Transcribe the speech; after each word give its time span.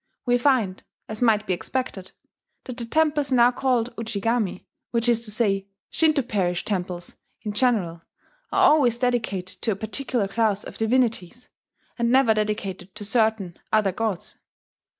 We 0.25 0.39
find, 0.39 0.81
as 1.07 1.21
might 1.21 1.45
be 1.45 1.53
expected, 1.53 2.11
that 2.63 2.77
the 2.77 2.87
temples 2.87 3.31
now 3.31 3.51
called 3.51 3.95
Ujigami 3.97 4.65
which 4.89 5.07
is 5.07 5.23
to 5.25 5.29
say, 5.29 5.67
Shinto 5.91 6.23
parish 6.23 6.65
temples 6.65 7.17
in 7.43 7.53
general 7.53 8.01
are 8.51 8.63
always 8.67 8.97
dedicated 8.97 9.61
to 9.61 9.71
a 9.73 9.75
particular 9.75 10.27
class 10.27 10.63
of 10.63 10.77
divinities, 10.79 11.49
and 11.99 12.09
never 12.11 12.33
dedicated 12.33 12.95
to 12.95 13.05
certain 13.05 13.59
other 13.71 13.91
gods. 13.91 14.37